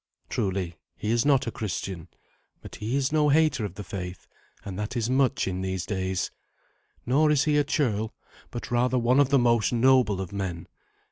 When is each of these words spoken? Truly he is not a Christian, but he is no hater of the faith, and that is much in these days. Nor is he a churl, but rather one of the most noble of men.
Truly 0.29 0.77
he 0.95 1.11
is 1.11 1.27
not 1.27 1.45
a 1.45 1.51
Christian, 1.51 2.07
but 2.59 2.77
he 2.77 2.95
is 2.95 3.11
no 3.11 3.29
hater 3.29 3.65
of 3.65 3.75
the 3.75 3.83
faith, 3.83 4.25
and 4.65 4.79
that 4.79 4.97
is 4.97 5.11
much 5.11 5.47
in 5.47 5.61
these 5.61 5.85
days. 5.85 6.31
Nor 7.05 7.29
is 7.29 7.43
he 7.43 7.55
a 7.59 7.63
churl, 7.63 8.11
but 8.49 8.71
rather 8.71 8.97
one 8.97 9.19
of 9.19 9.29
the 9.29 9.37
most 9.37 9.71
noble 9.71 10.19
of 10.19 10.33
men. 10.33 10.67